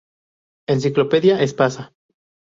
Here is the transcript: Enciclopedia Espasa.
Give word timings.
Enciclopedia 0.73 1.35
Espasa. 1.45 1.83